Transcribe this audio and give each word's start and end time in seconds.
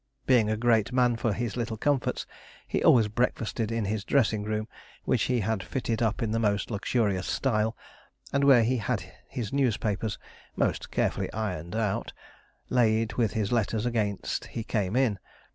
Being 0.25 0.49
a 0.49 0.57
great 0.57 0.91
man 0.91 1.15
for 1.15 1.31
his 1.31 1.55
little 1.55 1.77
comforts, 1.77 2.25
he 2.67 2.83
always 2.83 3.07
breakfasted 3.07 3.71
in 3.71 3.85
his 3.85 4.03
dressing 4.03 4.41
room, 4.43 4.67
which 5.03 5.25
he 5.25 5.41
had 5.41 5.61
fitted 5.61 6.01
up 6.01 6.23
in 6.23 6.31
the 6.31 6.39
most 6.39 6.71
luxurious 6.71 7.27
style, 7.27 7.77
and 8.33 8.43
where 8.43 8.63
he 8.63 8.77
had 8.77 9.03
his 9.27 9.53
newspapers 9.53 10.17
(most 10.55 10.89
carefully 10.89 11.31
ironed 11.33 11.75
out) 11.75 12.13
laid 12.67 13.13
with 13.13 13.33
his 13.33 13.51
letters 13.51 13.85
against 13.85 14.45
he 14.45 14.63
came 14.63 14.95
in. 14.95 15.19